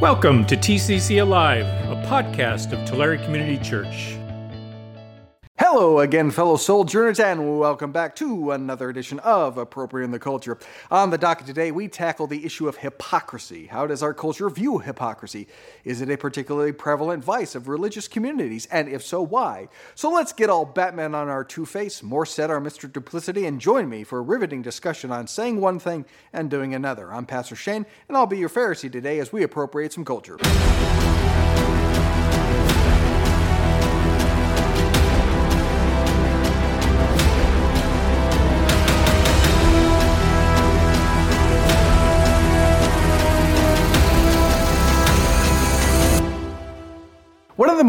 [0.00, 4.16] Welcome to TCC Alive, a podcast of Tulare Community Church.
[5.72, 10.58] Hello again, fellow sojourners, and welcome back to another edition of Appropriating the Culture.
[10.90, 13.66] On the docket today, we tackle the issue of hypocrisy.
[13.66, 15.46] How does our culture view hypocrisy?
[15.84, 19.68] Is it a particularly prevalent vice of religious communities, and if so, why?
[19.94, 22.92] So let's get all Batman on our two face, more said our Mr.
[22.92, 27.12] Duplicity, and join me for a riveting discussion on saying one thing and doing another.
[27.12, 30.36] I'm Pastor Shane, and I'll be your Pharisee today as we appropriate some culture.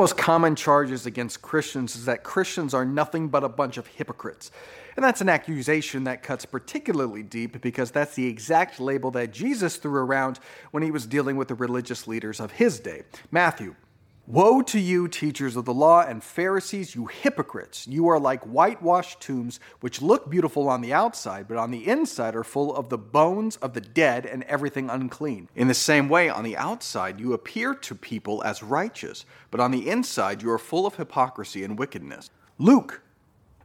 [0.01, 4.49] Most common charges against Christians is that Christians are nothing but a bunch of hypocrites.
[4.95, 9.75] And that's an accusation that cuts particularly deep because that's the exact label that Jesus
[9.75, 10.39] threw around
[10.71, 13.03] when he was dealing with the religious leaders of his day.
[13.29, 13.75] Matthew
[14.27, 17.87] Woe to you, teachers of the law and Pharisees, you hypocrites!
[17.87, 22.35] You are like whitewashed tombs, which look beautiful on the outside, but on the inside
[22.35, 25.49] are full of the bones of the dead and everything unclean.
[25.55, 29.71] In the same way, on the outside you appear to people as righteous, but on
[29.71, 32.29] the inside you are full of hypocrisy and wickedness.
[32.59, 33.01] Luke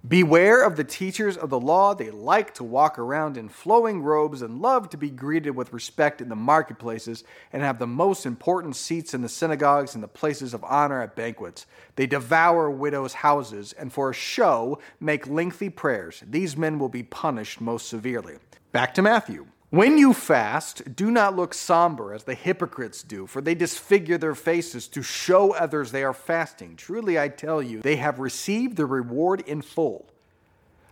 [0.07, 1.95] Beware of the teachers of the law.
[1.95, 6.21] They like to walk around in flowing robes and love to be greeted with respect
[6.21, 10.55] in the marketplaces and have the most important seats in the synagogues and the places
[10.55, 11.67] of honor at banquets.
[11.97, 16.23] They devour widows' houses and for a show make lengthy prayers.
[16.29, 18.37] These men will be punished most severely.
[18.71, 19.47] Back to Matthew.
[19.70, 24.36] When you fast, do not look somber as the hypocrites do, for they disfigure their
[24.36, 26.77] faces to show others they are fasting.
[26.77, 30.06] Truly, I tell you, they have received the reward in full.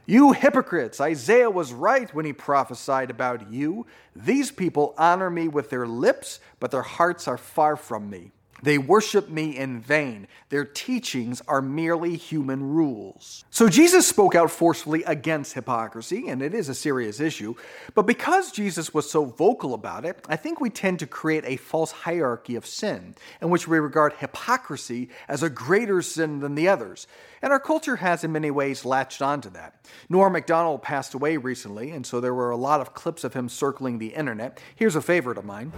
[0.07, 3.87] You hypocrites, Isaiah was right when he prophesied about you.
[4.15, 8.33] These people honor me with their lips, but their hearts are far from me.
[8.63, 10.27] They worship me in vain.
[10.49, 13.45] Their teachings are merely human rules.
[13.51, 17.55] So Jesus spoke out forcefully against hypocrisy, and it is a serious issue.
[17.95, 21.57] But because Jesus was so vocal about it, I think we tend to create a
[21.57, 26.69] false hierarchy of sin, in which we regard hypocrisy as a greater sin than the
[26.69, 27.07] others.
[27.43, 29.75] And our culture has, in many ways, latched onto that.
[30.09, 33.51] Norm MacDonald passed away recently, and so there were a lot of clips of him
[33.51, 34.59] circling the internet.
[34.75, 35.73] Here's a favorite of mine.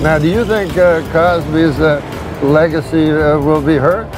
[0.00, 2.00] Now, do you think uh, Cosby's uh,
[2.42, 4.10] legacy uh, will be hurt?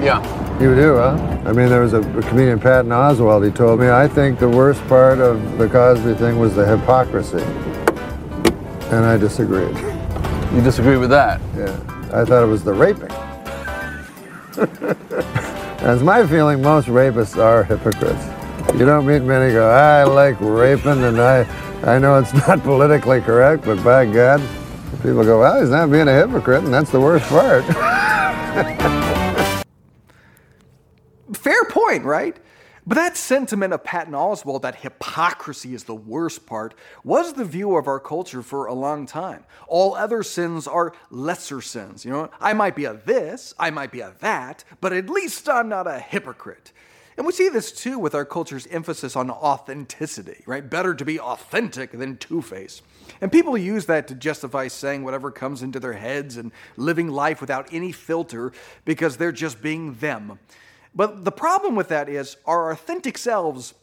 [0.00, 0.22] Yeah.
[0.60, 1.42] You do, huh?
[1.44, 4.48] I mean, there was a, a comedian, Patton Oswalt, he told me, I think the
[4.48, 7.42] worst part of the Cosby thing was the hypocrisy.
[8.94, 9.76] And I disagreed.
[10.54, 11.40] You disagree with that?
[11.56, 11.76] Yeah.
[12.12, 13.08] I thought it was the raping.
[15.82, 18.24] That's my feeling, most rapists are hypocrites.
[18.78, 21.40] You don't meet many go, I like raping and I,
[21.82, 24.40] I know it's not politically correct, but by God,
[25.02, 27.64] People go, well, he's not being a hypocrite, and that's the worst part.
[31.34, 32.36] Fair point, right?
[32.86, 37.76] But that sentiment of Patton Oswalt that hypocrisy is the worst part was the view
[37.76, 39.44] of our culture for a long time.
[39.66, 42.04] All other sins are lesser sins.
[42.04, 45.48] You know, I might be a this, I might be a that, but at least
[45.48, 46.70] I'm not a hypocrite.
[47.16, 50.68] And we see this too with our culture's emphasis on authenticity, right?
[50.68, 52.82] Better to be authentic than two faced.
[53.20, 57.40] And people use that to justify saying whatever comes into their heads and living life
[57.40, 58.52] without any filter
[58.84, 60.38] because they're just being them.
[60.94, 63.74] But the problem with that is our authentic selves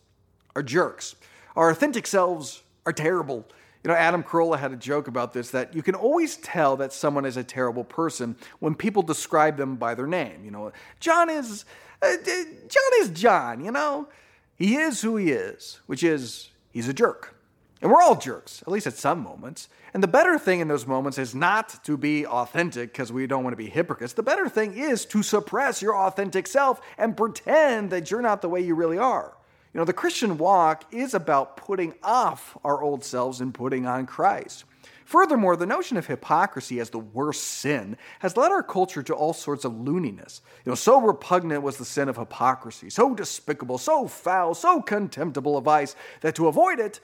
[0.56, 1.16] are jerks.
[1.56, 3.46] Our authentic selves are terrible.
[3.84, 6.94] You know, Adam Carolla had a joke about this that you can always tell that
[6.94, 10.46] someone is a terrible person when people describe them by their name.
[10.46, 10.72] You know,
[11.02, 11.66] John is
[12.02, 14.08] uh, John is John, you know?
[14.56, 17.36] He is who he is, which is he's a jerk.
[17.82, 19.68] And we're all jerks, at least at some moments.
[19.94, 23.44] And the better thing in those moments is not to be authentic because we don't
[23.44, 24.14] want to be hypocrites.
[24.14, 28.48] The better thing is to suppress your authentic self and pretend that you're not the
[28.48, 29.34] way you really are.
[29.74, 34.06] You know, the Christian walk is about putting off our old selves and putting on
[34.06, 34.66] Christ.
[35.06, 39.34] Furthermore, the notion of hypocrisy as the worst sin has led our culture to all
[39.34, 40.42] sorts of looniness.
[40.64, 45.58] You know, so repugnant was the sin of hypocrisy, so despicable, so foul, so contemptible
[45.58, 47.00] a vice that to avoid it,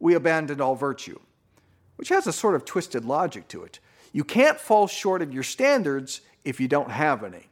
[0.00, 1.18] we abandoned all virtue,
[1.96, 3.78] which has a sort of twisted logic to it.
[4.12, 7.48] You can't fall short of your standards if you don't have any.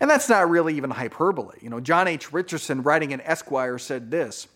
[0.00, 1.58] And that's not really even hyperbole.
[1.60, 2.32] You know, John H.
[2.32, 4.48] Richardson, writing in Esquire, said this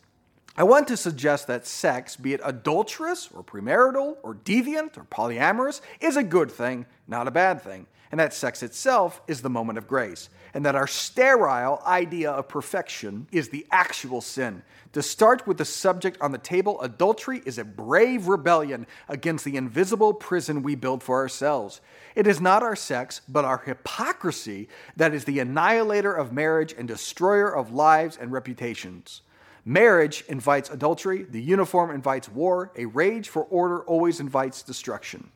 [0.56, 5.80] I want to suggest that sex, be it adulterous or premarital or deviant or polyamorous,
[6.00, 9.76] is a good thing, not a bad thing, and that sex itself is the moment
[9.76, 14.62] of grace, and that our sterile idea of perfection is the actual sin.
[14.92, 19.56] To start with the subject on the table, adultery is a brave rebellion against the
[19.56, 21.80] invisible prison we build for ourselves.
[22.14, 26.86] It is not our sex, but our hypocrisy that is the annihilator of marriage and
[26.86, 29.22] destroyer of lives and reputations.
[29.64, 35.32] Marriage invites adultery, the uniform invites war, a rage for order always invites destruction.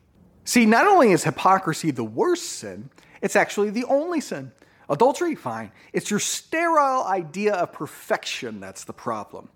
[0.49, 2.89] See, not only is hypocrisy the worst sin,
[3.21, 4.51] it's actually the only sin.
[4.89, 5.71] Adultery, fine.
[5.93, 9.49] It's your sterile idea of perfection that's the problem.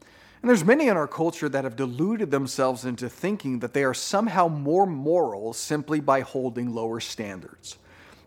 [0.44, 3.95] And there's many in our culture that have deluded themselves into thinking that they are
[3.95, 7.80] somehow more moral simply by holding lower standards.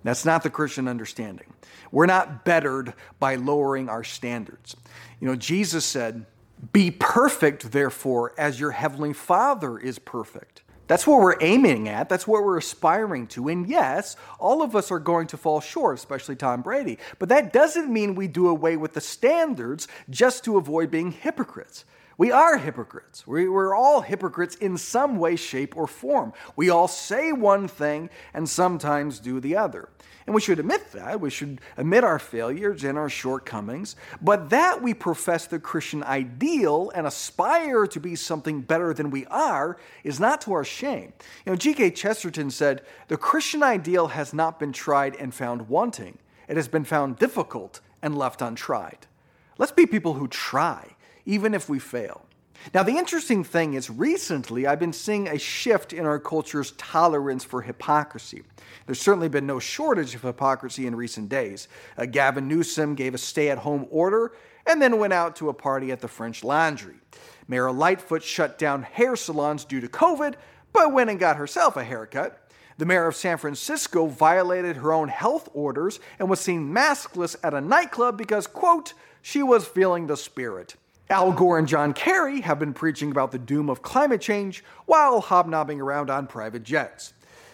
[0.02, 1.52] That's not the Christian understanding.
[1.92, 4.74] We're not bettered by lowering our standards.
[5.20, 6.26] You know, Jesus said,
[6.72, 10.62] be perfect, therefore, as your heavenly Father is perfect.
[10.86, 12.08] That's what we're aiming at.
[12.08, 13.48] That's what we're aspiring to.
[13.48, 16.98] And yes, all of us are going to fall short, especially Tom Brady.
[17.18, 21.84] But that doesn't mean we do away with the standards just to avoid being hypocrites.
[22.18, 23.26] We are hypocrites.
[23.26, 26.32] We, are all hypocrites in some way, shape, or form.
[26.56, 29.90] We all say one thing and sometimes do the other.
[30.24, 31.20] And we should admit that.
[31.20, 33.96] We should admit our failures and our shortcomings.
[34.20, 39.26] But that we profess the Christian ideal and aspire to be something better than we
[39.26, 41.12] are is not to our shame.
[41.44, 41.92] You know, G.K.
[41.92, 46.84] Chesterton said, The Christian ideal has not been tried and found wanting, it has been
[46.84, 49.06] found difficult and left untried.
[49.58, 50.95] Let's be people who try
[51.26, 52.24] even if we fail.
[52.74, 57.44] Now, the interesting thing is, recently I've been seeing a shift in our culture's tolerance
[57.44, 58.42] for hypocrisy.
[58.86, 61.68] There's certainly been no shortage of hypocrisy in recent days.
[61.96, 64.32] Uh, Gavin Newsom gave a stay at home order
[64.66, 66.96] and then went out to a party at the French Laundry.
[67.46, 70.34] Mayor Lightfoot shut down hair salons due to COVID,
[70.72, 72.42] but went and got herself a haircut.
[72.78, 77.54] The mayor of San Francisco violated her own health orders and was seen maskless at
[77.54, 80.74] a nightclub because, quote, she was feeling the spirit.
[81.08, 85.20] Al Gore and John Kerry have been preaching about the doom of climate change while
[85.20, 87.12] hobnobbing around on private jets.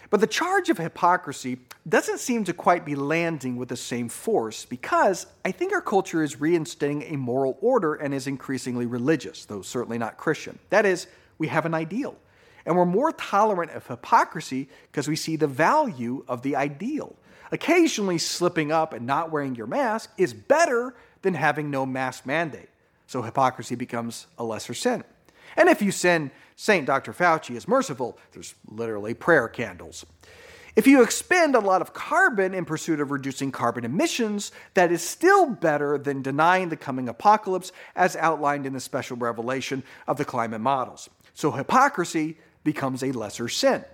[0.09, 4.65] But the charge of hypocrisy doesn't seem to quite be landing with the same force
[4.65, 9.61] because I think our culture is reinstating a moral order and is increasingly religious, though
[9.63, 10.59] certainly not Christian.
[10.71, 11.07] That is,
[11.37, 12.17] we have an ideal.
[12.65, 17.17] And we're more tolerant of hypocrisy because we see the value of the ideal.
[17.51, 22.69] Occasionally slipping up and not wearing your mask is better than having no mask mandate.
[23.13, 25.05] So hypocrisy becomes a lesser sin.
[25.59, 26.87] And if you sin, St.
[26.87, 27.13] Dr.
[27.13, 28.19] Fauci is merciful.
[28.33, 30.07] There's literally prayer candles.
[30.77, 35.07] If you expend a lot of carbon in pursuit of reducing carbon emissions, that is
[35.07, 40.25] still better than denying the coming apocalypse as outlined in the special revelation of the
[40.25, 41.11] climate models.
[41.35, 43.85] So hypocrisy becomes a lesser sin.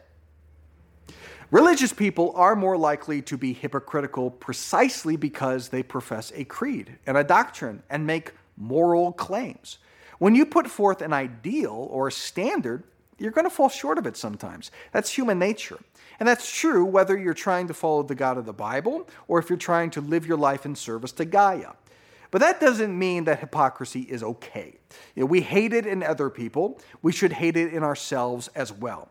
[1.50, 7.16] Religious people are more likely to be hypocritical precisely because they profess a creed and
[7.16, 9.78] a doctrine and make moral claims.
[10.18, 12.84] When you put forth an ideal or a standard,
[13.18, 14.70] you're going to fall short of it sometimes.
[14.92, 15.78] That's human nature.
[16.20, 19.48] And that's true whether you're trying to follow the God of the Bible or if
[19.48, 21.72] you're trying to live your life in service to Gaia.
[22.30, 24.74] But that doesn't mean that hypocrisy is okay.
[25.14, 28.72] You know, we hate it in other people, we should hate it in ourselves as
[28.72, 29.08] well.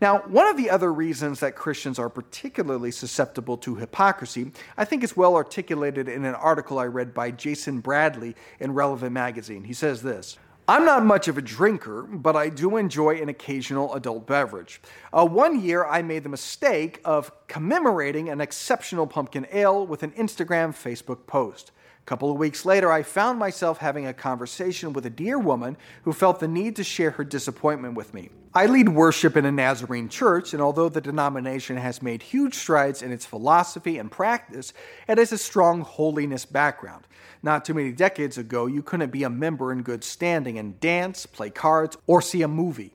[0.00, 5.02] Now, one of the other reasons that Christians are particularly susceptible to hypocrisy, I think
[5.02, 9.64] is well articulated in an article I read by Jason Bradley in Relevant Magazine.
[9.64, 10.38] He says this.
[10.68, 14.82] I'm not much of a drinker, but I do enjoy an occasional adult beverage.
[15.12, 20.10] Uh, one year, I made the mistake of commemorating an exceptional pumpkin ale with an
[20.12, 21.72] Instagram Facebook post
[22.08, 26.14] couple of weeks later, I found myself having a conversation with a dear woman who
[26.14, 28.30] felt the need to share her disappointment with me.
[28.54, 33.02] I lead worship in a Nazarene church, and although the denomination has made huge strides
[33.02, 34.72] in its philosophy and practice,
[35.06, 37.06] it has a strong holiness background.
[37.42, 41.26] Not too many decades ago, you couldn't be a member in good standing and dance,
[41.26, 42.94] play cards, or see a movie.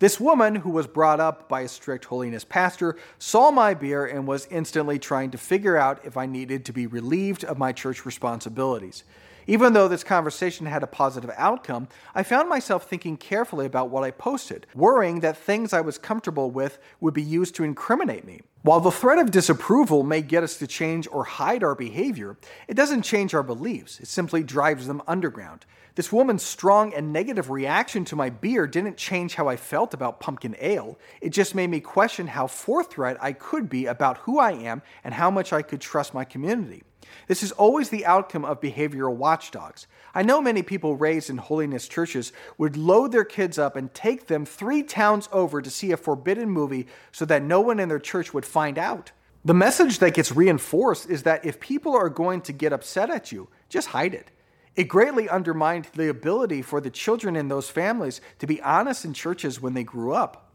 [0.00, 4.26] This woman, who was brought up by a strict holiness pastor, saw my beer and
[4.26, 8.06] was instantly trying to figure out if I needed to be relieved of my church
[8.06, 9.04] responsibilities.
[9.50, 14.04] Even though this conversation had a positive outcome, I found myself thinking carefully about what
[14.04, 18.42] I posted, worrying that things I was comfortable with would be used to incriminate me.
[18.62, 22.38] While the threat of disapproval may get us to change or hide our behavior,
[22.68, 23.98] it doesn't change our beliefs.
[23.98, 25.66] It simply drives them underground.
[25.96, 30.20] This woman's strong and negative reaction to my beer didn't change how I felt about
[30.20, 30.96] pumpkin ale.
[31.20, 35.12] It just made me question how forthright I could be about who I am and
[35.12, 36.84] how much I could trust my community.
[37.26, 39.86] This is always the outcome of behavioral watchdogs.
[40.14, 44.26] I know many people raised in holiness churches would load their kids up and take
[44.26, 47.98] them three towns over to see a forbidden movie so that no one in their
[47.98, 49.12] church would find out.
[49.44, 53.32] The message that gets reinforced is that if people are going to get upset at
[53.32, 54.30] you, just hide it.
[54.76, 59.14] It greatly undermined the ability for the children in those families to be honest in
[59.14, 60.49] churches when they grew up.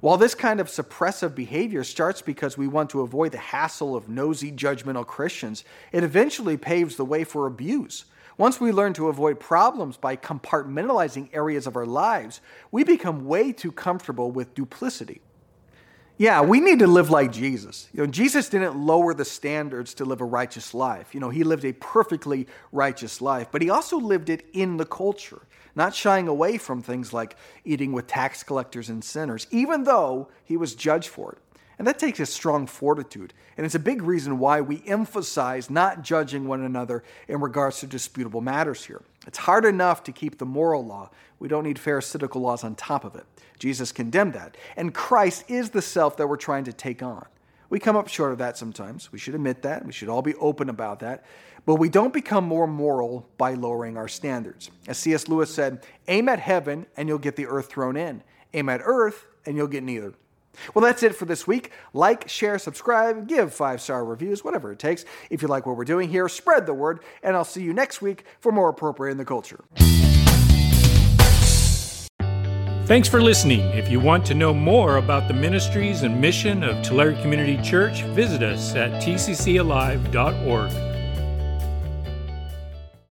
[0.00, 4.08] While this kind of suppressive behavior starts because we want to avoid the hassle of
[4.08, 8.04] nosy, judgmental Christians, it eventually paves the way for abuse.
[8.38, 13.50] Once we learn to avoid problems by compartmentalizing areas of our lives, we become way
[13.50, 15.22] too comfortable with duplicity.
[16.18, 17.88] Yeah, we need to live like Jesus.
[17.92, 21.14] You know, Jesus didn't lower the standards to live a righteous life.
[21.14, 24.86] You know, he lived a perfectly righteous life, but he also lived it in the
[24.86, 25.42] culture,
[25.74, 30.56] not shying away from things like eating with tax collectors and sinners, even though he
[30.56, 31.38] was judged for it.
[31.78, 33.34] And that takes a strong fortitude.
[33.56, 37.86] And it's a big reason why we emphasize not judging one another in regards to
[37.86, 39.02] disputable matters here.
[39.26, 41.10] It's hard enough to keep the moral law.
[41.38, 43.24] We don't need pharisaical laws on top of it.
[43.58, 44.56] Jesus condemned that.
[44.76, 47.26] And Christ is the self that we're trying to take on.
[47.68, 49.12] We come up short of that sometimes.
[49.12, 49.84] We should admit that.
[49.84, 51.24] We should all be open about that.
[51.66, 54.70] But we don't become more moral by lowering our standards.
[54.86, 55.26] As C.S.
[55.26, 58.22] Lewis said, aim at heaven and you'll get the earth thrown in.
[58.54, 60.14] Aim at earth and you'll get neither.
[60.74, 61.70] Well, that's it for this week.
[61.92, 65.04] Like, share, subscribe, give five star reviews, whatever it takes.
[65.30, 68.02] If you like what we're doing here, spread the word, and I'll see you next
[68.02, 69.64] week for more Appropriating the Culture.
[72.86, 73.60] Thanks for listening.
[73.70, 78.02] If you want to know more about the ministries and mission of Tulare Community Church,
[78.02, 80.95] visit us at tccalive.org.